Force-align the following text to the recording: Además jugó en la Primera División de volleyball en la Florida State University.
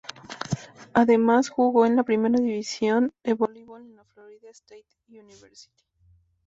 Además 0.93 1.49
jugó 1.49 1.85
en 1.85 1.95
la 1.95 2.01
Primera 2.01 2.39
División 2.39 3.13
de 3.23 3.35
volleyball 3.35 3.83
en 3.83 3.95
la 3.97 4.03
Florida 4.03 4.49
State 4.49 4.87
University. 5.09 5.85